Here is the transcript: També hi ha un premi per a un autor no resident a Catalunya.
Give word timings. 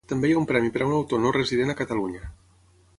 També 0.11 0.29
hi 0.29 0.33
ha 0.35 0.37
un 0.39 0.47
premi 0.51 0.71
per 0.77 0.81
a 0.85 0.87
un 0.87 0.95
autor 1.01 1.23
no 1.27 1.35
resident 1.37 1.75
a 1.75 1.77
Catalunya. 1.85 2.29